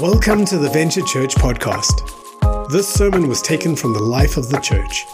[0.00, 2.70] Welcome to the Venture Church podcast.
[2.70, 5.06] This sermon was taken from the life of the church.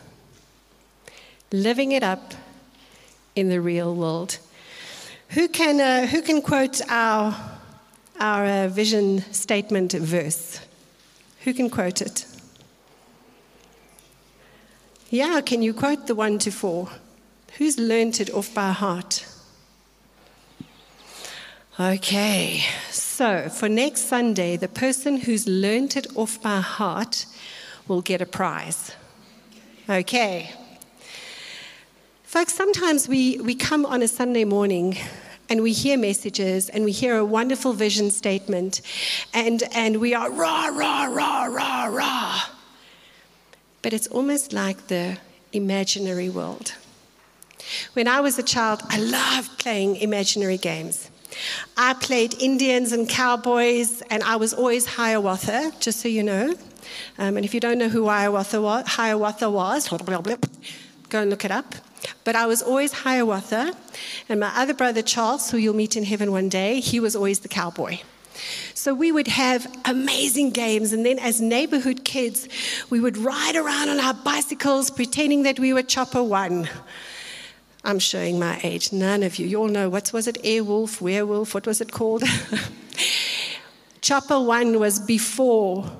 [1.52, 2.34] Living It Up
[3.36, 4.38] in the Real World.
[5.32, 7.36] Who can, uh, who can quote our,
[8.22, 10.62] our uh, vision statement verse?
[11.44, 12.26] Who can quote it?
[15.10, 16.88] Yeah, can you quote the one to four?
[17.58, 19.26] Who's learnt it off by heart?
[21.80, 27.26] Okay, so for next Sunday, the person who's learnt it off by heart
[27.88, 28.92] will get a prize.
[29.90, 30.52] Okay.
[32.26, 34.98] Folks, sometimes we, we come on a Sunday morning
[35.50, 38.82] and we hear messages and we hear a wonderful vision statement
[39.34, 42.42] and, and we are rah, rah, rah, rah, rah.
[43.82, 45.18] But it's almost like the
[45.54, 46.76] imaginary world.
[47.94, 51.10] When I was a child, I loved playing imaginary games.
[51.78, 56.56] I played Indians and cowboys, and I was always Hiawatha, just so you know.
[57.18, 61.52] Um, and if you don't know who Hiawatha was, Hiawatha was, go and look it
[61.52, 61.76] up.
[62.24, 63.74] But I was always Hiawatha,
[64.30, 67.40] and my other brother Charles, who you'll meet in heaven one day, he was always
[67.40, 68.00] the cowboy.
[68.74, 72.50] So we would have amazing games, and then as neighborhood kids,
[72.90, 76.70] we would ride around on our bicycles pretending that we were Chopper One.
[77.84, 78.94] I'm showing my age.
[78.94, 79.46] None of you.
[79.46, 80.42] You all know what was it?
[80.44, 82.24] Airwolf, werewolf, what was it called?
[84.02, 85.92] Chopper one was before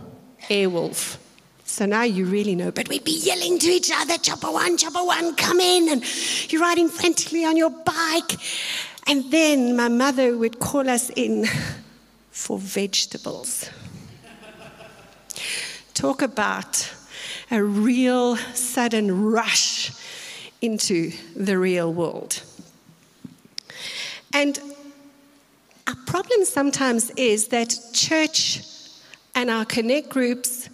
[0.50, 1.18] Airwolf.
[1.66, 2.72] So now you really know.
[2.72, 5.90] But we'd be yelling to each other, Chopper one, Chopper one, come in.
[5.90, 8.38] And you're riding frantically on your bike.
[9.08, 11.46] And then my mother would call us in
[12.32, 13.70] for vegetables.
[15.94, 16.94] Talk about
[17.52, 19.92] a real sudden rush
[20.64, 22.42] into the real world.
[24.34, 24.58] And
[25.86, 28.62] our problem sometimes is that church
[29.36, 30.70] and our connect groups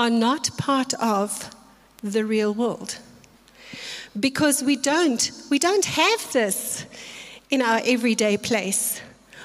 [0.00, 1.48] are not part of
[2.02, 2.98] the real world.
[4.18, 6.84] Because we don't, we don't have this
[7.50, 9.00] in our everyday place.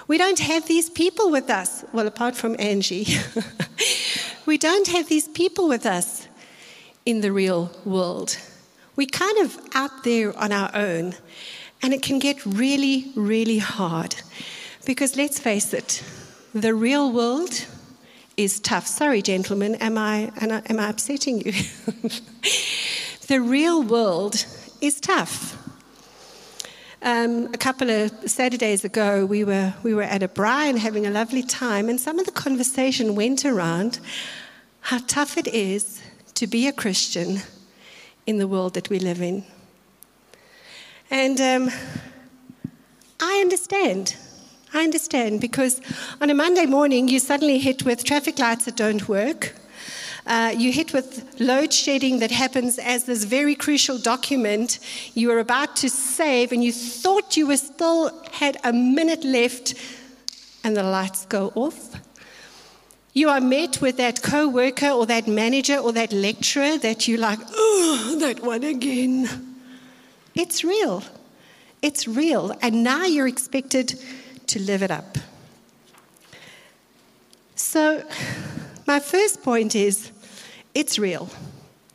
[0.07, 1.85] We don't have these people with us.
[1.93, 3.05] Well, apart from Angie,
[4.47, 6.27] we don't have these people with us
[7.05, 8.35] in the real world
[8.95, 11.15] we're kind of out there on our own,
[11.81, 14.15] and it can get really, really hard.
[14.85, 16.03] Because let's face it,
[16.53, 17.65] the real world
[18.37, 18.87] is tough.
[18.87, 21.51] Sorry, gentlemen, am I, am I upsetting you?
[23.27, 24.45] the real world
[24.81, 25.61] is tough.
[27.01, 31.05] Um, a couple of Saturdays ago, we were, we were at a braai and having
[31.05, 33.99] a lovely time, and some of the conversation went around
[34.81, 36.01] how tough it is
[36.35, 37.41] to be a Christian
[38.25, 39.43] in the world that we live in.
[41.11, 41.69] And um,
[43.19, 44.15] I understand.
[44.73, 45.79] I understand because
[46.19, 49.55] on a Monday morning, you suddenly hit with traffic lights that don't work.
[50.25, 54.79] Uh, you hit with load shedding that happens as this very crucial document
[55.13, 59.75] you were about to save, and you thought you were still had a minute left,
[60.63, 61.95] and the lights go off.
[63.15, 67.15] You are met with that co worker or that manager or that lecturer that you
[67.15, 69.55] like, oh, that one again.
[70.35, 71.01] It's real.
[71.81, 72.53] It's real.
[72.61, 73.97] And now you're expected
[74.47, 75.17] to live it up.
[77.55, 78.03] So,
[78.85, 80.11] my first point is
[80.73, 81.29] it's real,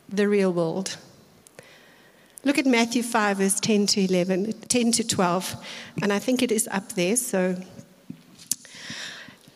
[0.09, 0.97] the real world.
[2.43, 5.55] Look at Matthew 5, verse 10 to 11, 10 to 12,
[6.01, 7.55] and I think it is up there, so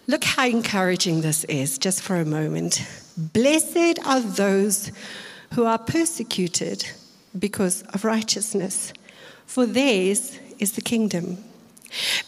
[0.08, 2.86] Look how encouraging this is, just for a moment.
[3.18, 4.92] Blessed are those
[5.54, 6.86] who are persecuted
[7.38, 8.94] because of righteousness,
[9.46, 11.38] for theirs is the kingdom.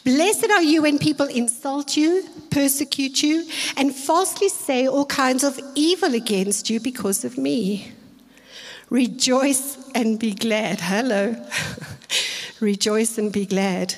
[0.03, 5.59] Blessed are you when people insult you, persecute you, and falsely say all kinds of
[5.75, 7.91] evil against you because of me.
[8.89, 10.79] Rejoice and be glad.
[10.79, 11.35] Hello.
[12.59, 13.95] Rejoice and be glad.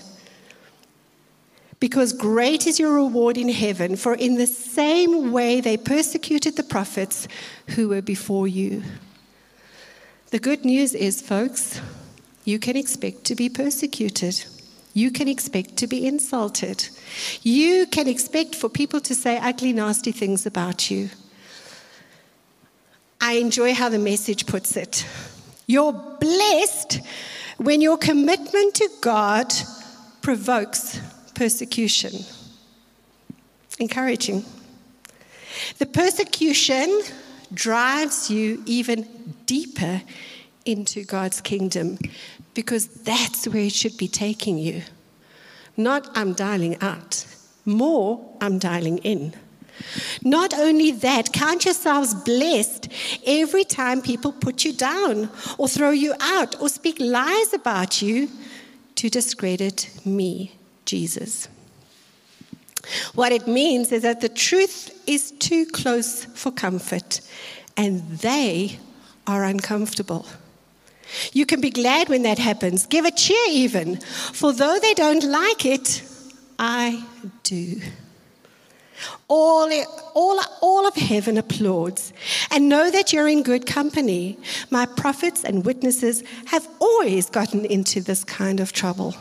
[1.80, 6.64] Because great is your reward in heaven, for in the same way they persecuted the
[6.64, 7.28] prophets
[7.68, 8.84] who were before you.
[10.31, 11.80] The good news is, folks,
[12.44, 14.44] you can expect to be persecuted.
[14.94, 16.90] You can expect to be insulted.
[17.44, 21.10] You can expect for people to say ugly, nasty things about you.
[23.22, 25.06] I enjoy how the message puts it.
[25.68, 27.00] You're blessed
[27.58, 29.54] when your commitment to God
[30.22, 31.00] provokes
[31.39, 32.12] persecution.
[33.80, 34.44] Encouraging.
[35.77, 37.01] The persecution
[37.53, 39.07] drives you even
[39.45, 40.01] deeper
[40.65, 41.97] into God's kingdom
[42.53, 44.81] because that's where it should be taking you.
[45.77, 47.25] Not I'm dialing out,
[47.63, 49.33] more I'm dialing in.
[50.21, 52.89] Not only that, count yourselves blessed
[53.25, 58.27] every time people put you down or throw you out or speak lies about you
[58.95, 60.59] to discredit me,
[60.89, 61.47] Jesus.
[63.13, 67.21] What it means is that the truth is too close for comfort,
[67.77, 68.80] and they
[69.27, 70.25] are uncomfortable.
[71.33, 72.86] You can be glad when that happens.
[72.88, 73.97] Give a cheer, even.
[73.97, 76.03] For though they don't like it,
[76.57, 77.03] I
[77.44, 77.81] do.
[79.27, 79.71] All,
[80.13, 82.13] all, all of heaven applauds.
[82.51, 84.38] And know that you're in good company.
[84.69, 89.15] My prophets and witnesses have always gotten into this kind of trouble.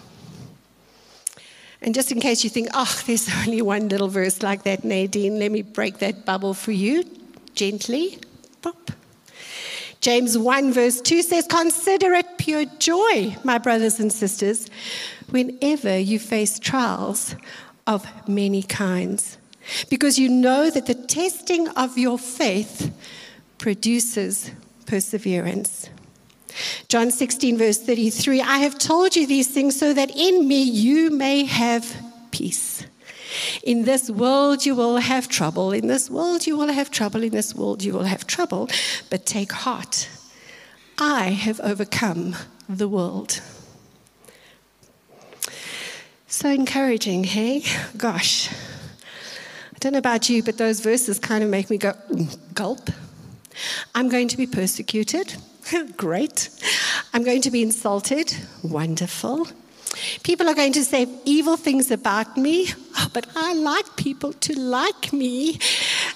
[1.81, 5.39] And just in case you think, oh, there's only one little verse like that, Nadine,
[5.39, 7.05] let me break that bubble for you
[7.55, 8.19] gently.
[8.63, 8.91] Pop.
[10.01, 14.69] James 1, verse 2 says, Consider it pure joy, my brothers and sisters,
[15.31, 17.35] whenever you face trials
[17.87, 19.39] of many kinds,
[19.91, 22.93] because you know that the testing of your faith
[23.59, 24.53] produces
[24.87, 25.91] perseverance.
[26.89, 31.11] John 16, verse 33 I have told you these things so that in me you
[31.11, 31.97] may have
[32.31, 32.87] peace.
[33.63, 35.73] In this world you will have trouble.
[35.73, 37.23] In this world you will have trouble.
[37.23, 38.69] In this world you will have trouble.
[39.11, 40.09] But take heart.
[40.99, 42.35] I have overcome
[42.69, 43.41] the world.
[46.27, 47.65] So encouraging, hey?
[47.97, 48.51] Gosh.
[48.51, 52.91] I don't know about you, but those verses kind of make me go, mm, gulp.
[53.95, 55.37] I'm going to be persecuted.
[55.97, 56.51] Great.
[57.13, 58.35] I'm going to be insulted.
[58.63, 59.49] Wonderful.
[60.23, 62.69] People are going to say evil things about me,
[63.13, 65.59] but I like people to like me.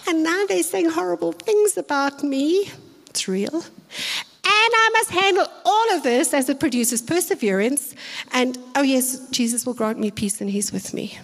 [0.07, 2.71] And now they're saying horrible things about me.
[3.09, 3.55] It's real.
[3.55, 7.95] And I must handle all of this as it produces perseverance.
[8.33, 11.19] And oh, yes, Jesus will grant me peace and He's with me.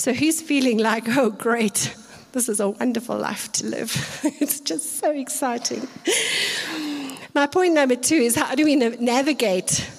[0.00, 1.94] So he's feeling like, oh, great,
[2.32, 4.20] this is a wonderful life to live.
[4.40, 5.86] it's just so exciting.
[7.34, 9.90] My point number two is how do we navigate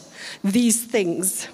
[0.44, 1.48] these things?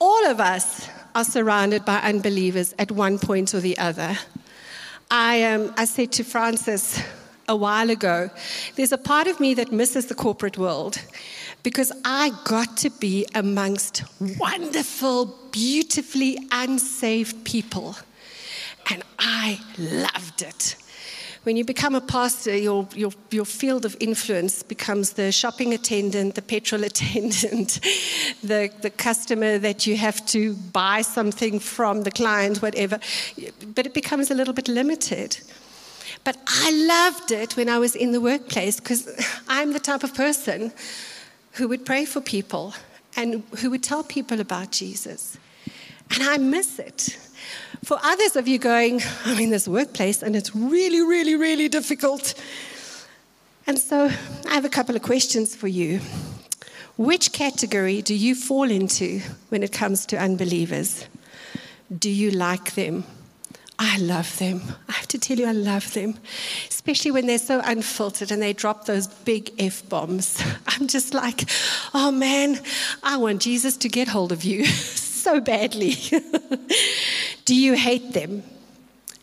[0.00, 4.18] All of us are surrounded by unbelievers at one point or the other.
[5.10, 7.00] I, um, I said to Francis
[7.48, 8.30] a while ago,
[8.76, 10.98] there's a part of me that misses the corporate world
[11.62, 14.02] because I got to be amongst
[14.38, 17.96] wonderful, beautifully unsaved people.
[18.90, 20.76] And I loved it.
[21.44, 26.36] When you become a pastor, your, your, your field of influence becomes the shopping attendant,
[26.36, 27.80] the petrol attendant,
[28.42, 33.00] the, the customer that you have to buy something from, the client, whatever.
[33.74, 35.40] But it becomes a little bit limited.
[36.22, 39.08] But I loved it when I was in the workplace because
[39.48, 40.72] I'm the type of person
[41.52, 42.74] who would pray for people
[43.16, 45.36] and who would tell people about Jesus.
[46.10, 47.18] And I miss it.
[47.84, 52.34] For others of you going, I'm in this workplace and it's really, really, really difficult.
[53.66, 54.04] And so
[54.48, 56.00] I have a couple of questions for you.
[56.96, 61.06] Which category do you fall into when it comes to unbelievers?
[61.96, 63.02] Do you like them?
[63.80, 64.62] I love them.
[64.88, 66.14] I have to tell you, I love them,
[66.68, 70.40] especially when they're so unfiltered and they drop those big F bombs.
[70.68, 71.50] I'm just like,
[71.94, 72.60] oh man,
[73.02, 74.66] I want Jesus to get hold of you
[75.22, 75.96] so badly.
[77.44, 78.42] Do you hate them?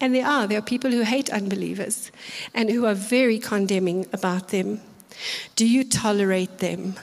[0.02, 0.48] And there are.
[0.48, 2.12] There are people who hate unbelievers
[2.54, 4.82] and who are very condemning about them.
[5.56, 6.96] Do you tolerate them?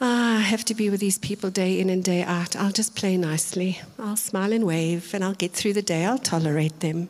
[0.00, 2.56] Ah, I have to be with these people day in and day out.
[2.56, 3.80] I'll just play nicely.
[4.00, 6.04] I'll smile and wave and I'll get through the day.
[6.04, 7.08] I'll tolerate them.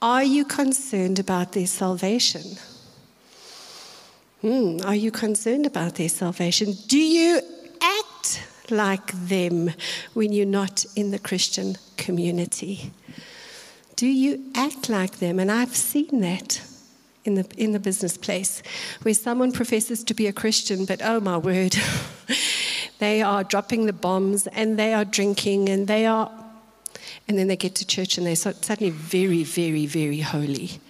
[0.00, 2.58] Are you concerned about their salvation?
[4.42, 6.74] Hmm, are you concerned about their salvation?
[6.86, 7.40] Do you
[8.70, 9.72] like them
[10.14, 12.92] when you're not in the Christian community?
[13.96, 15.38] Do you act like them?
[15.38, 16.62] And I've seen that
[17.24, 18.62] in the, in the business place
[19.02, 21.76] where someone professes to be a Christian, but oh my word,
[22.98, 26.30] they are dropping the bombs and they are drinking and they are,
[27.26, 30.80] and then they get to church and they're suddenly very, very, very holy.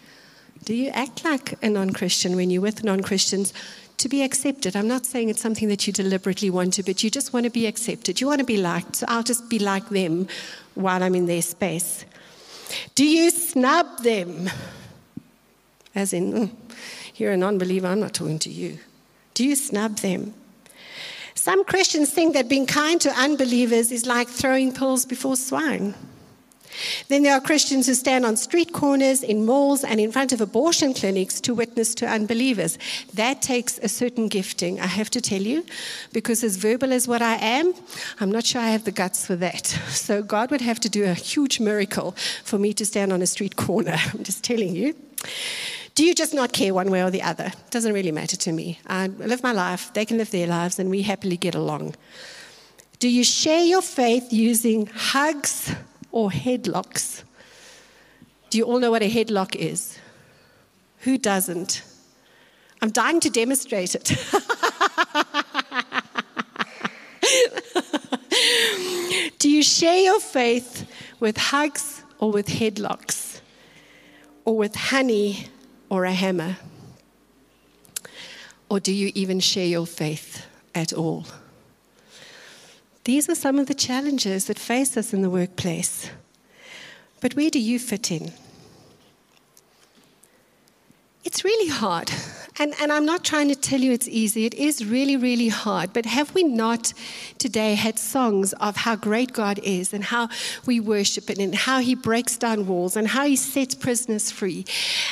[0.64, 3.52] Do you act like a non Christian when you're with non Christians
[3.98, 4.76] to be accepted?
[4.76, 7.50] I'm not saying it's something that you deliberately want to, but you just want to
[7.50, 8.20] be accepted.
[8.20, 10.28] You want to be liked, so I'll just be like them
[10.74, 12.04] while I'm in their space.
[12.94, 14.50] Do you snub them?
[15.94, 16.50] As in, mm,
[17.16, 18.78] you're a non believer, I'm not talking to you.
[19.34, 20.34] Do you snub them?
[21.34, 25.94] Some Christians think that being kind to unbelievers is like throwing pearls before swine.
[27.08, 30.40] Then there are Christians who stand on street corners, in malls, and in front of
[30.40, 32.78] abortion clinics to witness to unbelievers.
[33.14, 35.64] That takes a certain gifting, I have to tell you,
[36.12, 37.74] because as verbal as what I am,
[38.20, 39.78] I'm not sure I have the guts for that.
[40.08, 42.12] So God would have to do a huge miracle
[42.44, 43.96] for me to stand on a street corner.
[44.14, 44.94] I'm just telling you.
[45.94, 47.46] Do you just not care one way or the other?
[47.46, 48.78] It doesn't really matter to me.
[48.86, 51.96] I live my life, they can live their lives, and we happily get along.
[53.00, 55.74] Do you share your faith using hugs
[56.12, 57.24] or headlocks?
[58.50, 59.98] Do you all know what a headlock is?
[61.00, 61.82] Who doesn't?
[62.80, 64.04] I'm dying to demonstrate it.
[69.38, 73.40] Do you share your faith with hugs or with headlocks?
[74.44, 75.48] Or with honey
[75.88, 76.56] or a hammer?
[78.68, 81.26] Or do you even share your faith at all?
[83.08, 86.10] These are some of the challenges that face us in the workplace.
[87.22, 88.32] But where do you fit in?
[91.24, 92.12] It's really hard.
[92.60, 94.44] And, and I'm not trying to tell you it's easy.
[94.44, 95.94] It is really, really hard.
[95.94, 96.92] But have we not
[97.38, 100.28] today had songs of how great God is and how
[100.66, 104.66] we worship it and how He breaks down walls and how He sets prisoners free?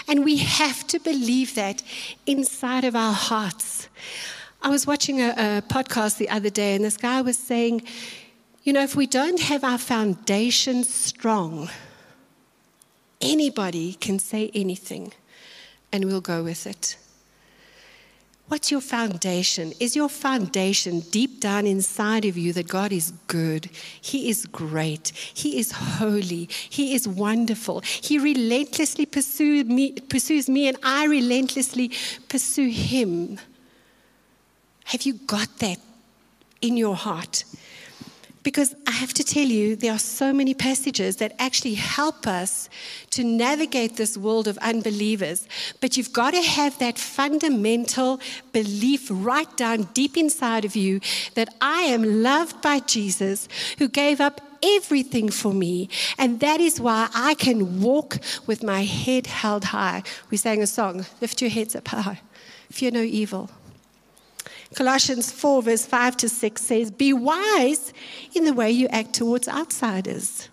[0.07, 1.83] And we have to believe that
[2.27, 3.89] inside of our hearts.
[4.67, 7.83] I was watching a, a podcast the other day, and this guy was saying,
[8.65, 11.71] you know, if we don't have our foundation strong,
[13.21, 15.13] anybody can say anything
[15.93, 16.97] and we'll go with it.
[18.49, 19.73] What's your foundation?
[19.79, 23.71] Is your foundation deep down inside of you that God is good?
[24.01, 25.13] He is great.
[25.15, 26.49] He is holy.
[26.69, 27.83] He is wonderful.
[27.83, 31.93] He relentlessly pursues me, pursues me and I relentlessly
[32.29, 33.39] pursue him.
[34.87, 35.79] Have you got that
[36.61, 37.45] in your heart?
[38.45, 42.69] Because I have to tell you, there are so many passages that actually help us
[43.11, 45.49] to navigate this world of unbelievers.
[45.81, 48.21] But you've got to have that fundamental
[48.53, 51.01] belief right down deep inside of you
[51.35, 55.89] that I am loved by Jesus who gave up everything for me.
[56.17, 60.05] And that is why I can walk with my head held high.
[60.31, 62.21] We sang a song, Lift Your Heads Up High,
[62.71, 63.51] Fear No Evil.
[64.75, 67.93] Colossians 4, verse 5 to 6 says, Be wise
[68.35, 70.49] in the way you act towards outsiders.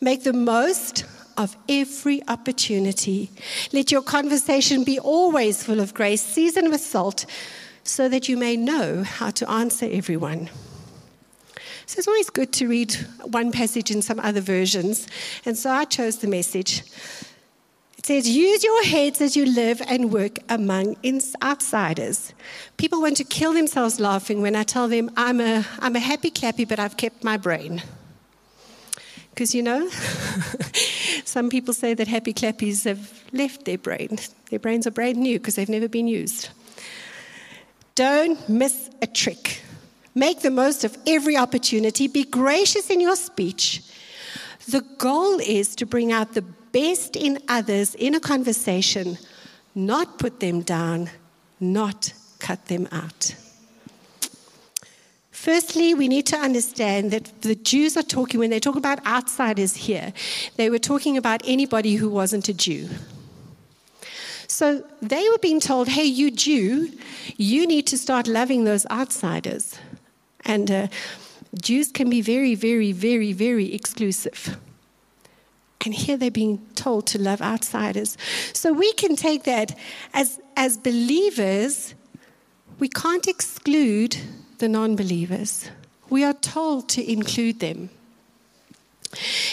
[0.00, 1.04] Make the most
[1.36, 3.30] of every opportunity.
[3.72, 7.24] Let your conversation be always full of grace, seasoned with salt,
[7.84, 10.50] so that you may know how to answer everyone.
[11.86, 15.06] So it's always good to read one passage in some other versions.
[15.44, 16.84] And so I chose the message.
[18.02, 20.96] It says, use your heads as you live and work among
[21.40, 22.34] outsiders.
[22.76, 26.32] People want to kill themselves laughing when I tell them, I'm a, I'm a happy
[26.32, 27.80] clappy, but I've kept my brain.
[29.30, 29.88] Because, you know,
[31.24, 34.18] some people say that happy clappies have left their brain.
[34.50, 36.48] Their brains are brand new because they've never been used.
[37.94, 39.62] Don't miss a trick.
[40.12, 42.08] Make the most of every opportunity.
[42.08, 43.80] Be gracious in your speech.
[44.68, 49.18] The goal is to bring out the best in others in a conversation,
[49.74, 51.10] not put them down,
[51.60, 53.34] not cut them out.
[55.30, 59.74] Firstly, we need to understand that the Jews are talking, when they talk about outsiders
[59.74, 60.12] here,
[60.56, 62.88] they were talking about anybody who wasn't a Jew.
[64.46, 66.92] So they were being told, hey, you Jew,
[67.36, 69.78] you need to start loving those outsiders.
[70.44, 70.86] And uh,
[71.60, 74.56] Jews can be very, very, very, very exclusive.
[75.84, 78.16] And here they're being told to love outsiders.
[78.52, 79.76] So we can take that
[80.14, 81.94] as, as believers,
[82.78, 84.16] we can't exclude
[84.58, 85.70] the non believers.
[86.08, 87.90] We are told to include them.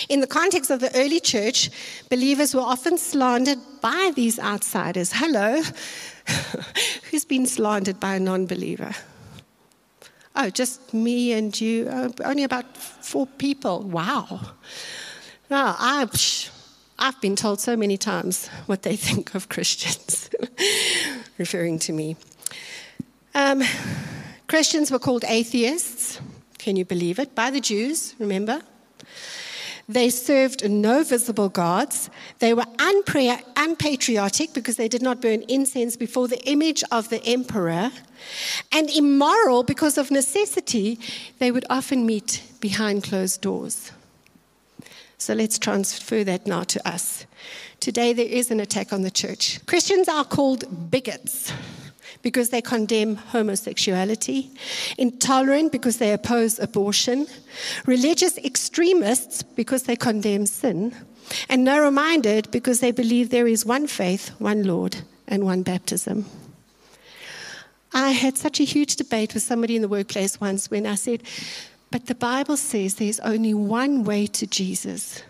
[0.07, 1.69] In the context of the early church,
[2.09, 5.11] believers were often slandered by these outsiders.
[5.13, 5.61] Hello,
[7.11, 8.93] Who's been slandered by a non believer?
[10.35, 11.87] Oh, just me and you.
[11.89, 13.81] Oh, only about four people.
[13.81, 14.41] Wow.
[15.49, 16.51] Now, I've,
[16.99, 20.29] I've been told so many times what they think of Christians,
[21.37, 22.15] referring to me.
[23.33, 23.63] Um,
[24.47, 26.19] Christians were called atheists.
[26.59, 27.33] Can you believe it?
[27.33, 28.61] By the Jews, remember?
[29.87, 32.11] They served no visible gods.
[32.37, 37.89] They were unpatriotic because they did not burn incense before the image of the emperor.
[38.71, 40.99] And immoral because of necessity,
[41.39, 43.91] they would often meet behind closed doors.
[45.19, 47.25] So let's transfer that now to us.
[47.81, 49.63] Today, there is an attack on the church.
[49.65, 51.51] Christians are called bigots
[52.21, 54.49] because they condemn homosexuality,
[54.97, 57.27] intolerant because they oppose abortion,
[57.85, 60.95] religious extremists because they condemn sin,
[61.49, 64.97] and narrow minded because they believe there is one faith, one Lord,
[65.27, 66.25] and one baptism.
[67.91, 71.23] I had such a huge debate with somebody in the workplace once when I said,
[71.91, 75.23] But the Bible says there's only one way to Jesus.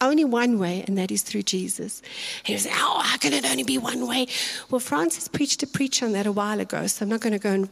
[0.00, 2.02] Only one way, and that is through Jesus.
[2.42, 4.26] He was, Oh, how can it only be one way?
[4.70, 7.38] Well, Francis preached a preach on that a while ago, so I'm not going to
[7.38, 7.68] go and,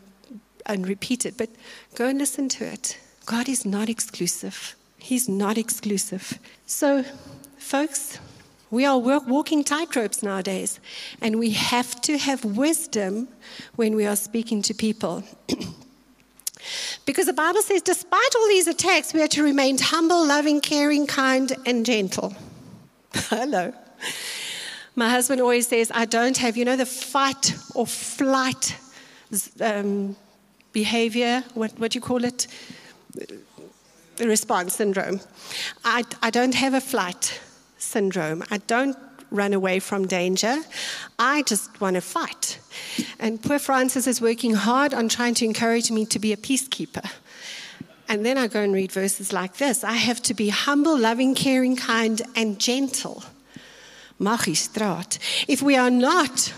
[0.66, 1.50] and repeat it, but
[1.94, 2.98] go and listen to it.
[3.26, 4.74] God is not exclusive.
[4.96, 6.38] He's not exclusive.
[6.66, 7.04] So,
[7.58, 8.18] folks,
[8.70, 10.80] we are walking tightropes nowadays,
[11.20, 13.28] and we have to have wisdom
[13.76, 15.24] when we are speaking to people.
[17.04, 21.06] Because the Bible says, despite all these attacks, we are to remain humble, loving, caring,
[21.06, 22.34] kind, and gentle.
[23.14, 23.72] Hello.
[24.96, 28.76] My husband always says, I don't have, you know, the fight or flight
[29.60, 30.16] um,
[30.72, 32.46] behavior, what, what do you call it?
[34.16, 35.20] The response syndrome.
[35.84, 37.40] I, I don't have a flight
[37.78, 38.44] syndrome.
[38.50, 38.96] I don't
[39.34, 40.56] run away from danger.
[41.18, 42.60] I just want to fight.
[43.18, 47.10] And poor Francis is working hard on trying to encourage me to be a peacekeeper.
[48.08, 51.34] And then I go and read verses like this I have to be humble, loving,
[51.34, 53.24] caring, kind, and gentle.
[54.20, 55.18] Magistraat.
[55.48, 56.52] If we are not,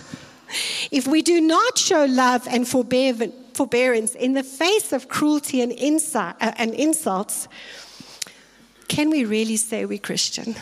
[0.90, 5.72] if we do not show love and forbearance in the face of cruelty and,
[6.14, 7.48] uh, and insults,
[8.88, 10.54] can we really say we're Christian?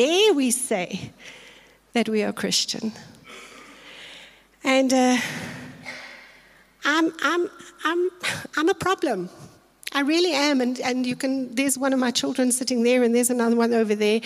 [0.00, 1.12] Dare we say
[1.92, 2.92] that we are Christian?
[4.64, 5.18] And uh,
[6.84, 7.50] I'm, I'm,
[7.84, 8.10] I'm,
[8.56, 9.28] I'm a problem.
[9.92, 10.62] I really am.
[10.62, 13.74] And, and you can, there's one of my children sitting there, and there's another one
[13.74, 14.22] over there.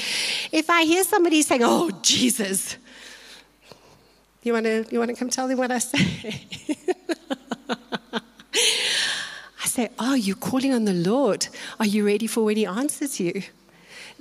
[0.52, 2.76] If I hear somebody saying, Oh, Jesus,
[4.44, 6.40] you want to you wanna come tell them what I say?
[9.64, 11.48] I say, Oh, you're calling on the Lord.
[11.80, 13.42] Are you ready for when He answers you?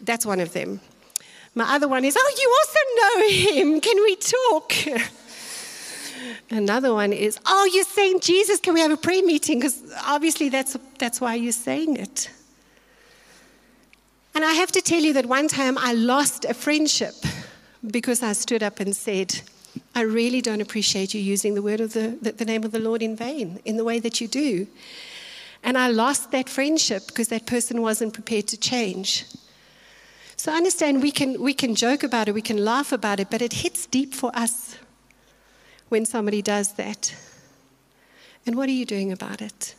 [0.01, 0.79] That's one of them.
[1.55, 3.81] My other one is, Oh, you also know him.
[3.81, 4.73] Can we talk?
[6.49, 8.59] Another one is, Oh, you're saying Jesus.
[8.59, 9.59] Can we have a prayer meeting?
[9.59, 12.29] Because obviously that's, that's why you're saying it.
[14.35, 17.13] And I have to tell you that one time I lost a friendship
[17.85, 19.41] because I stood up and said,
[19.93, 22.79] I really don't appreciate you using the word of the, the, the, name of the
[22.79, 24.67] Lord in vain in the way that you do.
[25.63, 29.25] And I lost that friendship because that person wasn't prepared to change.
[30.43, 33.29] So I understand we can, we can joke about it, we can laugh about it,
[33.29, 34.75] but it hits deep for us
[35.87, 37.15] when somebody does that.
[38.45, 39.73] And what are you doing about it?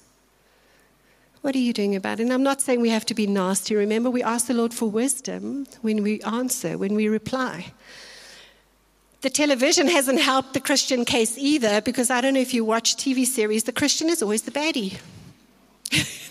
[1.43, 2.23] What are you doing about it?
[2.23, 3.77] And I'm not saying we have to be nasty.
[3.77, 7.75] Remember, we ask the Lord for wisdom when we answer, when we reply.
[9.21, 12.97] The television hasn't helped the Christian case either because I don't know if you watch
[12.97, 14.99] TV series, the Christian is always the baddie.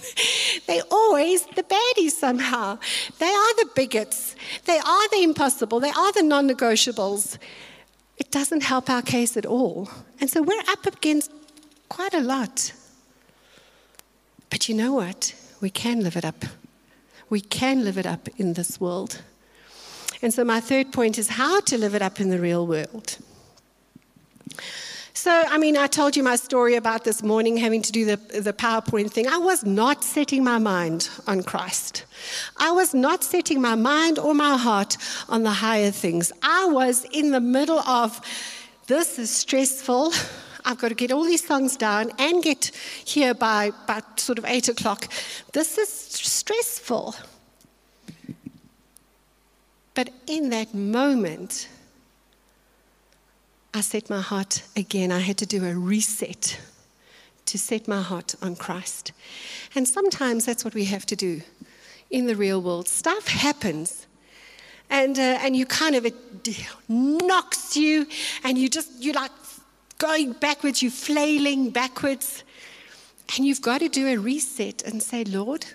[0.68, 2.80] They're always the baddies somehow.
[3.20, 4.36] They are the bigots.
[4.66, 5.80] They are the impossible.
[5.80, 7.38] They are the non negotiables.
[8.18, 9.90] It doesn't help our case at all.
[10.20, 11.32] And so we're up against
[11.90, 12.74] quite a lot.
[14.50, 15.34] But you know what?
[15.62, 16.46] We can live it up.
[17.30, 19.22] We can live it up in this world.
[20.22, 23.18] And so, my third point is how to live it up in the real world.
[25.16, 28.18] So, I mean, I told you my story about this morning having to do the,
[28.42, 29.28] the PowerPoint thing.
[29.28, 32.06] I was not setting my mind on Christ.
[32.58, 34.98] I was not setting my mind or my heart
[35.30, 36.32] on the higher things.
[36.42, 38.20] I was in the middle of
[38.88, 40.14] this is stressful.
[40.66, 42.72] I've got to get all these songs down and get
[43.06, 45.08] here by, by sort of eight o'clock.
[45.52, 47.16] This is stressful.
[49.94, 51.68] But in that moment,
[53.74, 55.12] I set my heart again.
[55.12, 56.60] I had to do a reset
[57.46, 59.12] to set my heart on Christ.
[59.76, 61.42] And sometimes that's what we have to do
[62.10, 62.88] in the real world.
[62.88, 64.08] Stuff happens.
[64.90, 66.16] and, uh, and you kind of, it
[66.88, 68.06] knocks you,
[68.44, 69.32] and you just, you're like
[69.98, 72.44] going backwards, you're flailing backwards.
[73.36, 75.66] And you've got to do a reset and say, Lord,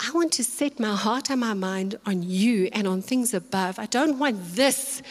[0.00, 3.78] I want to set my heart and my mind on you and on things above.
[3.78, 5.02] I don't want this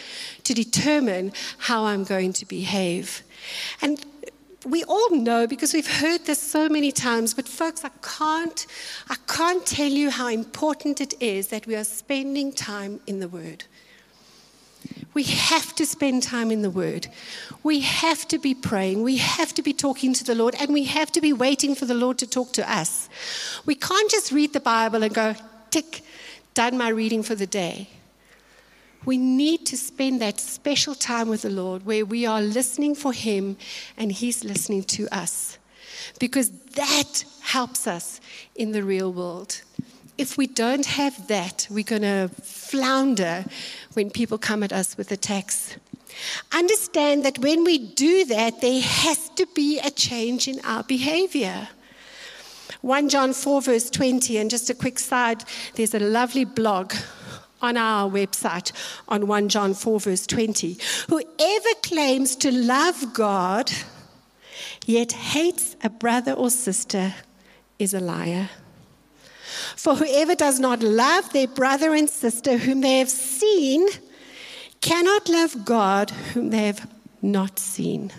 [0.43, 3.23] to determine how I'm going to behave.
[3.81, 4.05] And
[4.65, 8.65] we all know because we've heard this so many times, but folks, I can't,
[9.09, 13.27] I can't tell you how important it is that we are spending time in the
[13.27, 13.65] Word.
[15.13, 17.08] We have to spend time in the Word.
[17.62, 19.04] We have to be praying.
[19.04, 21.86] We have to be talking to the Lord, and we have to be waiting for
[21.86, 23.10] the Lord to talk to us.
[23.65, 25.36] We can't just read the Bible and go,
[25.69, 26.02] tick,
[26.54, 27.89] done my reading for the day.
[29.06, 33.12] We need to spend that special time with the Lord where we are listening for
[33.13, 33.58] Him
[33.97, 35.58] and He's listening to us.
[36.19, 38.21] Because that helps us
[38.56, 39.62] in the real world.
[40.17, 43.45] If we don't have that, we're going to flounder
[43.95, 45.75] when people come at us with attacks.
[46.53, 51.69] Understand that when we do that, there has to be a change in our behavior.
[52.82, 55.43] 1 John 4, verse 20, and just a quick side,
[55.75, 56.93] there's a lovely blog
[57.62, 58.71] on our website
[59.08, 60.77] on 1 John 4, verse 20.
[61.08, 63.71] Whoever claims to love God
[64.86, 67.15] yet hates a brother or sister
[67.79, 68.49] is a liar.
[69.75, 73.87] For whoever does not love their brother and sister whom they have seen
[74.81, 76.89] cannot love God whom they have
[77.21, 78.11] not seen.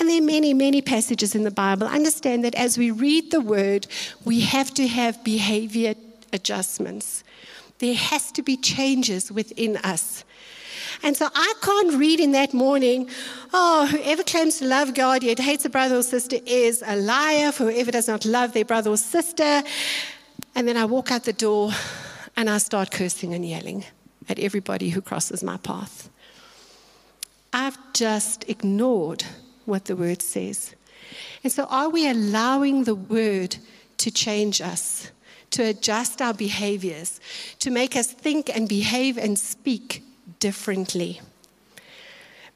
[0.00, 1.86] And there are many, many passages in the Bible.
[1.86, 3.86] Understand that as we read the word,
[4.24, 5.94] we have to have behavior
[6.32, 7.22] adjustments.
[7.78, 10.24] There has to be changes within us.
[11.02, 13.08] And so I can't read in that morning,
[13.52, 17.50] oh, whoever claims to love God yet hates a brother or sister is a liar,
[17.50, 19.62] for whoever does not love their brother or sister.
[20.54, 21.72] And then I walk out the door
[22.36, 23.84] and I start cursing and yelling
[24.28, 26.08] at everybody who crosses my path.
[27.52, 29.24] I've just ignored
[29.64, 30.74] what the word says.
[31.44, 33.56] And so, are we allowing the word
[33.98, 35.10] to change us?
[35.52, 37.20] to adjust our behaviors,
[37.60, 40.02] to make us think and behave and speak
[40.40, 41.20] differently.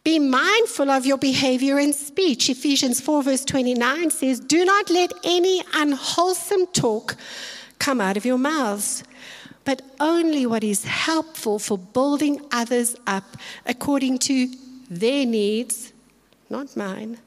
[0.02, 2.48] Be mindful of your behavior and speech.
[2.48, 7.16] Ephesians 4, verse 29 says, Do not let any unwholesome talk
[7.78, 9.04] come out of your mouths,
[9.64, 13.36] but only what is helpful for building others up
[13.66, 14.48] according to
[14.88, 15.92] their needs,
[16.48, 17.18] not mine,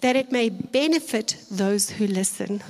[0.00, 2.62] that it may benefit those who listen.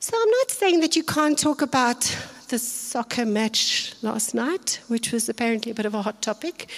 [0.00, 2.16] So I'm not saying that you can't talk about
[2.48, 6.68] the soccer match last night, which was apparently a bit of a hot topic.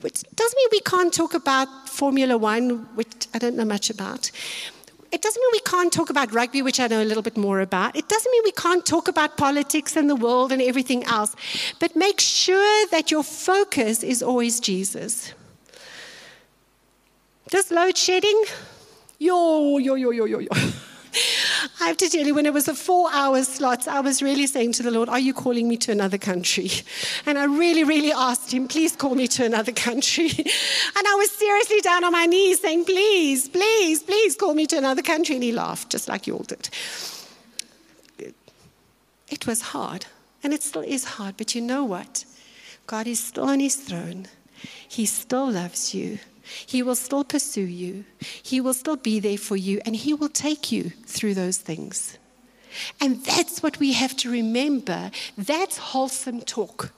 [0.00, 4.30] Which doesn't mean we can't talk about Formula One, which I don't know much about.
[5.12, 7.60] It doesn't mean we can't talk about rugby, which I know a little bit more
[7.60, 7.96] about.
[7.96, 11.34] It doesn't mean we can't talk about politics and the world and everything else.
[11.80, 15.34] But make sure that your focus is always Jesus.
[17.50, 18.44] This load shedding,
[19.18, 20.48] yo, yo, yo, yo, yo, yo.
[21.82, 24.46] I have to tell you, when it was a four hour slot, I was really
[24.46, 26.70] saying to the Lord, Are you calling me to another country?
[27.26, 30.30] And I really, really asked Him, Please call me to another country.
[30.36, 34.76] and I was seriously down on my knees saying, Please, please, please call me to
[34.76, 35.36] another country.
[35.36, 36.68] And He laughed, just like you all did.
[39.28, 40.06] It was hard,
[40.42, 42.24] and it still is hard, but you know what?
[42.86, 44.26] God is still on His throne,
[44.88, 46.18] He still loves you.
[46.66, 48.04] He will still pursue you.
[48.20, 52.18] He will still be there for you, and He will take you through those things.
[53.00, 55.10] And that's what we have to remember.
[55.36, 56.92] That's wholesome talk.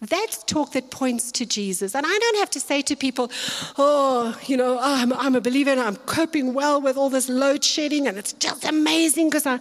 [0.00, 1.94] That's talk that points to Jesus.
[1.94, 3.30] And I don't have to say to people,
[3.78, 7.28] oh, you know, oh, I'm, I'm, a believer and I'm coping well with all this
[7.28, 9.60] load shedding and it's just amazing because I,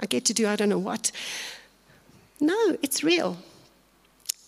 [0.00, 1.12] I get to do I don't know what.
[2.40, 3.36] No, it's real.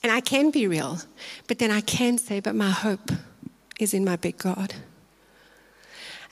[0.02, 0.98] And I can be real.
[1.46, 3.12] But then I can say, but my hope
[3.78, 4.74] is in my big God.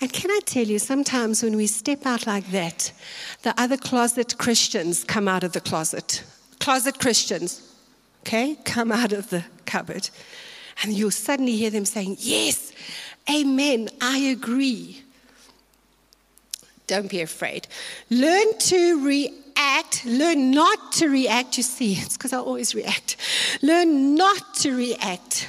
[0.00, 2.92] And can I tell you, sometimes when we step out like that,
[3.42, 6.24] the other closet Christians come out of the closet.
[6.58, 7.74] Closet Christians,
[8.22, 10.10] okay, come out of the cupboard.
[10.82, 12.72] And you'll suddenly hear them saying, Yes,
[13.30, 15.02] amen, I agree.
[16.86, 17.66] Don't be afraid.
[18.10, 20.04] Learn to react.
[20.04, 21.56] Learn not to react.
[21.56, 23.16] You see, it's because I always react.
[23.62, 25.48] Learn not to react,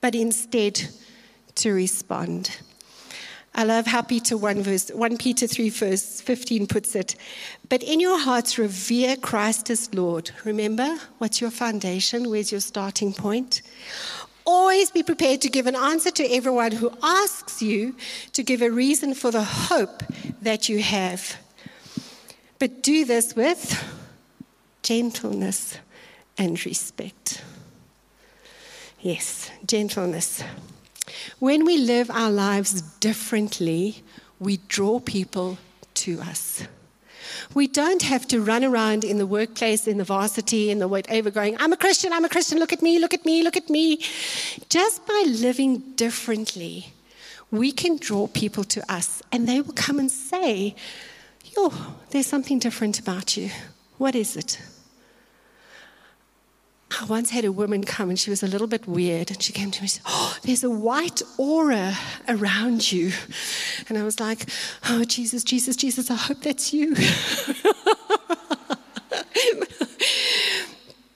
[0.00, 0.88] but instead
[1.58, 2.58] to respond.
[3.54, 7.16] I love how Peter 1, verse, 1 Peter 3, verse 15 puts it.
[7.68, 10.30] But in your hearts, revere Christ as Lord.
[10.44, 12.30] Remember, what's your foundation?
[12.30, 13.62] Where's your starting point?
[14.46, 17.96] Always be prepared to give an answer to everyone who asks you
[18.32, 20.02] to give a reason for the hope
[20.40, 21.36] that you have.
[22.58, 23.82] But do this with
[24.82, 25.78] gentleness
[26.38, 27.42] and respect.
[29.00, 30.42] Yes, gentleness.
[31.38, 34.02] When we live our lives differently,
[34.38, 35.58] we draw people
[35.94, 36.64] to us.
[37.54, 41.30] We don't have to run around in the workplace, in the varsity, in the whatever,
[41.30, 43.68] going, I'm a Christian, I'm a Christian, look at me, look at me, look at
[43.68, 44.00] me.
[44.68, 46.92] Just by living differently,
[47.50, 50.74] we can draw people to us and they will come and say,
[51.56, 51.72] Yo,
[52.10, 53.50] there's something different about you.
[53.96, 54.60] What is it?
[56.90, 59.52] I once had a woman come and she was a little bit weird and she
[59.52, 61.94] came to me and said, Oh, there's a white aura
[62.28, 63.12] around you.
[63.88, 64.48] And I was like,
[64.88, 66.96] Oh, Jesus, Jesus, Jesus, I hope that's you.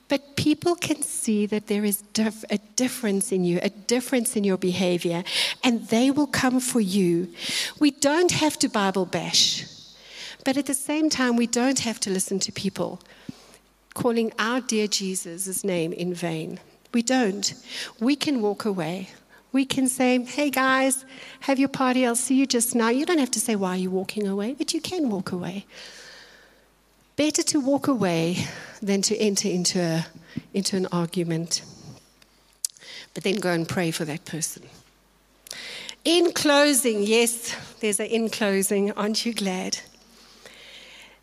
[0.08, 2.04] but people can see that there is
[2.50, 5.24] a difference in you, a difference in your behavior,
[5.64, 7.32] and they will come for you.
[7.80, 9.64] We don't have to Bible bash,
[10.44, 13.00] but at the same time, we don't have to listen to people
[13.94, 16.61] calling our dear Jesus' name in vain.
[16.92, 17.55] We don't.
[18.00, 19.11] We can walk away.
[19.52, 21.05] We can say, hey guys,
[21.40, 22.88] have your party, I'll see you just now.
[22.88, 25.66] You don't have to say why you're walking away, but you can walk away.
[27.16, 28.46] Better to walk away
[28.81, 30.07] than to enter into, a,
[30.55, 31.62] into an argument.
[33.12, 34.62] But then go and pray for that person.
[36.05, 38.90] In closing, yes, there's an in closing.
[38.92, 39.78] Aren't you glad?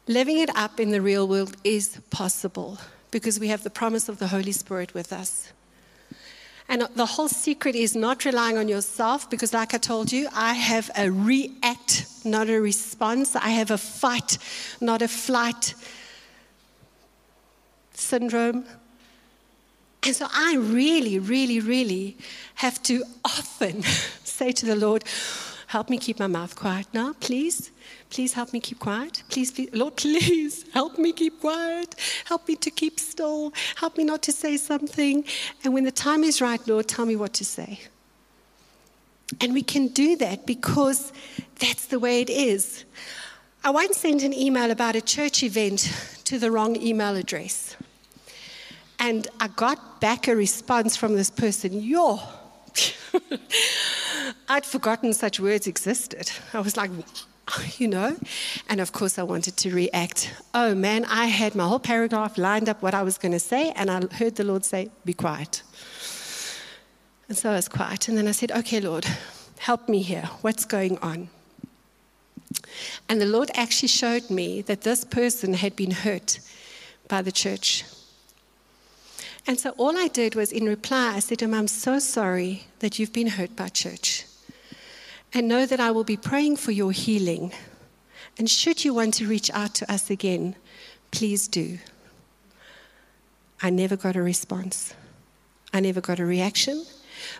[0.09, 2.79] Living it up in the real world is possible
[3.11, 5.53] because we have the promise of the Holy Spirit with us.
[6.67, 10.53] And the whole secret is not relying on yourself because, like I told you, I
[10.53, 13.35] have a react, not a response.
[13.35, 14.39] I have a fight,
[14.81, 15.75] not a flight
[17.93, 18.65] syndrome.
[20.01, 22.17] And so I really, really, really
[22.55, 23.83] have to often
[24.23, 25.03] say to the Lord,
[25.67, 27.69] Help me keep my mouth quiet now, please.
[28.09, 29.23] Please help me keep quiet.
[29.29, 31.95] Please, Lord, please help me keep quiet.
[32.25, 33.53] Help me to keep still.
[33.75, 35.23] Help me not to say something.
[35.63, 37.81] And when the time is right, Lord, tell me what to say.
[39.41, 41.13] And we can do that because
[41.59, 42.85] that's the way it is.
[43.63, 45.93] I once sent an email about a church event
[46.23, 47.75] to the wrong email address.
[48.97, 52.19] And I got back a response from this person, Yo,
[54.49, 56.31] I'd forgotten such words existed.
[56.53, 56.91] I was like,
[57.77, 58.15] you know?
[58.67, 60.33] And of course, I wanted to react.
[60.53, 63.71] Oh man, I had my whole paragraph lined up what I was going to say,
[63.75, 65.63] and I heard the Lord say, Be quiet.
[67.27, 68.07] And so I was quiet.
[68.07, 69.05] And then I said, Okay, Lord,
[69.59, 70.29] help me here.
[70.41, 71.29] What's going on?
[73.07, 76.39] And the Lord actually showed me that this person had been hurt
[77.07, 77.83] by the church.
[79.47, 82.67] And so all I did was in reply, I said to him, I'm so sorry
[82.79, 84.25] that you've been hurt by church
[85.33, 87.53] and know that I will be praying for your healing.
[88.37, 90.55] And should you want to reach out to us again,
[91.11, 91.79] please do.
[93.61, 94.93] I never got a response,
[95.73, 96.85] I never got a reaction,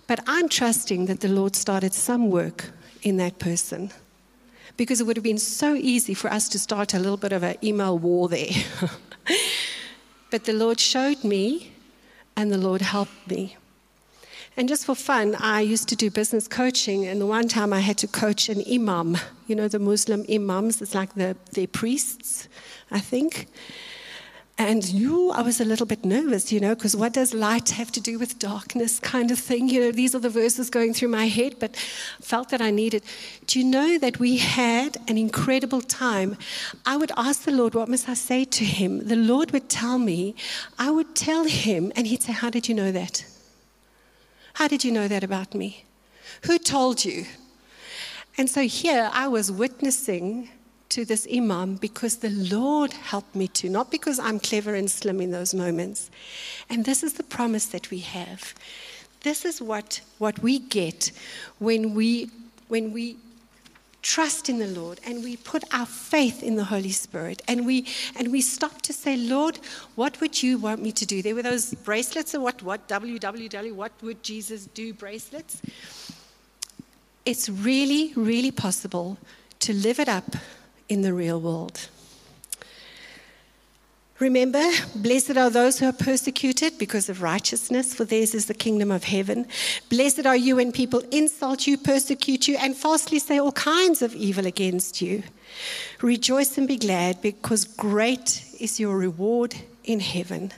[0.08, 2.72] but I'm trusting that the Lord started some work
[3.02, 3.92] in that person.
[4.76, 7.44] Because it would have been so easy for us to start a little bit of
[7.44, 8.52] an email war there.
[10.32, 11.72] but the Lord showed me,
[12.36, 13.58] and the Lord helped me.
[14.60, 17.80] And just for fun, I used to do business coaching, and the one time I
[17.80, 19.18] had to coach an imam.
[19.48, 22.50] You know, the Muslim imams, it's like the, their priests,
[22.92, 23.48] I think.
[24.58, 27.90] And you, I was a little bit nervous, you know, because what does light have
[27.94, 29.70] to do with darkness, kind of thing?
[29.70, 31.78] You know, these are the verses going through my head, but
[32.20, 33.04] felt that I needed.
[33.48, 36.36] Do you know that we had an incredible time?
[36.86, 39.08] I would ask the Lord, what must I say to him?
[39.08, 40.36] The Lord would tell me,
[40.78, 43.24] I would tell him, and he'd say, How did you know that?
[44.60, 45.86] How did you know that about me?
[46.44, 47.26] Who told you?
[48.38, 50.50] And so here I was witnessing
[50.90, 55.22] to this imam because the Lord helped me to, not because I'm clever and slim
[55.22, 56.12] in those moments.
[56.70, 58.54] And this is the promise that we have.
[59.22, 61.14] This is what, what we get
[61.60, 62.30] when we,
[62.68, 63.16] when we
[64.02, 67.86] trust in the Lord and we put our faith in the Holy Spirit and we
[68.16, 69.60] and we stop to say, Lord,
[69.96, 71.22] what would you want me to do?
[71.22, 75.62] There were those bracelets or what what www what would Jesus do bracelets.
[77.26, 79.18] It's really, really possible
[79.60, 80.36] to live it up
[80.88, 81.90] in the real world.
[84.20, 88.92] Remember, blessed are those who are persecuted because of righteousness, for theirs is the kingdom
[88.92, 89.48] of heaven.
[89.90, 94.14] Blessed are you when people insult you, persecute you, and falsely say all kinds of
[94.14, 95.24] evil against you.
[96.02, 99.56] Rejoice and be glad, because great is your reward
[99.86, 100.52] in heaven.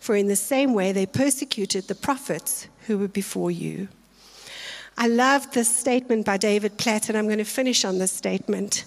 [0.00, 3.86] For in the same way they persecuted the prophets who were before you.
[4.98, 8.84] I love this statement by David Platt, and I'm going to finish on this statement.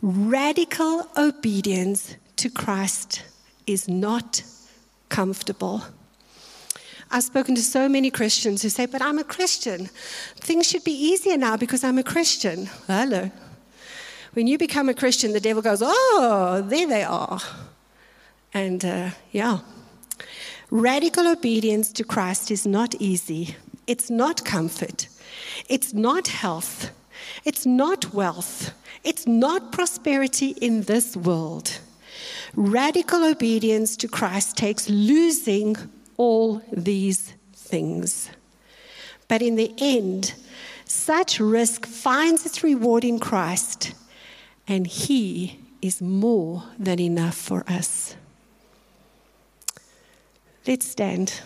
[0.00, 3.24] Radical obedience to Christ
[3.68, 4.42] is not
[5.08, 5.84] comfortable.
[7.10, 9.86] I've spoken to so many Christians who say, But I'm a Christian.
[10.36, 12.66] Things should be easier now because I'm a Christian.
[12.86, 13.30] Hello.
[14.34, 17.40] When you become a Christian, the devil goes, Oh, there they are.
[18.52, 19.60] And uh, yeah.
[20.70, 23.56] Radical obedience to Christ is not easy.
[23.86, 25.08] It's not comfort.
[25.68, 26.90] It's not health.
[27.44, 28.72] It's not wealth.
[29.02, 31.78] It's not prosperity in this world.
[32.54, 35.76] Radical obedience to Christ takes losing
[36.16, 38.30] all these things.
[39.28, 40.34] But in the end,
[40.84, 43.92] such risk finds its reward in Christ,
[44.66, 48.16] and He is more than enough for us.
[50.66, 51.40] Let's stand.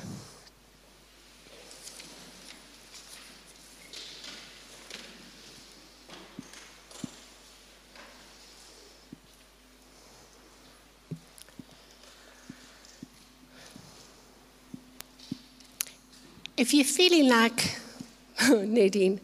[16.62, 17.76] If you're feeling like,
[18.42, 19.20] oh, Nadine,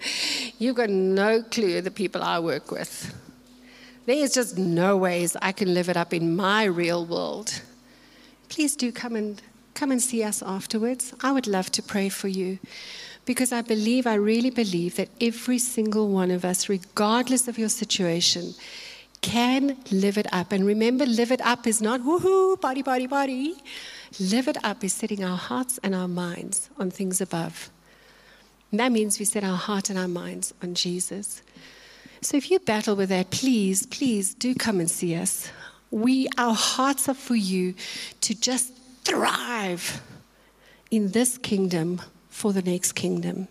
[0.59, 3.15] you've got no clue the people I work with.
[4.07, 7.63] There's just no ways I can live it up in my real world.
[8.49, 9.41] Please do come and
[9.75, 11.15] come and see us afterwards.
[11.21, 12.59] I would love to pray for you
[13.25, 17.69] because I believe, I really believe that every single one of us, regardless of your
[17.69, 18.55] situation,
[19.21, 20.53] can live it up.
[20.53, 23.57] And remember, live it up is not woohoo, body, body, body.
[24.19, 27.71] Live it up is setting our hearts and our minds on things above.
[28.71, 31.43] And that means we set our heart and our minds on Jesus.
[32.21, 35.51] So if you battle with that, please, please do come and see us.
[35.91, 37.75] We, our hearts are for you
[38.23, 40.03] to just thrive
[40.91, 43.49] in this kingdom for the next kingdom.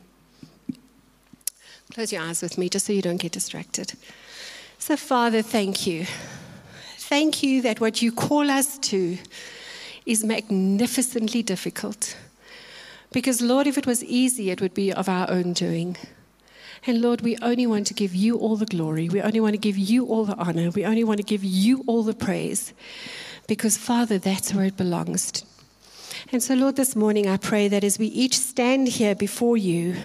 [1.94, 3.94] Close your eyes with me just so you don't get distracted.
[4.88, 6.06] So, Father, thank you.
[6.95, 9.17] Thank you that what you call us to
[10.06, 12.15] is magnificently difficult.
[13.12, 15.97] Because, Lord, if it was easy, it would be of our own doing.
[16.86, 19.10] And Lord, we only want to give you all the glory.
[19.10, 20.69] We only want to give you all the honor.
[20.69, 22.71] We only want to give you all the praise.
[23.45, 25.43] Because, Father, that's where it belongs.
[26.32, 29.97] And so, Lord, this morning I pray that as we each stand here before you,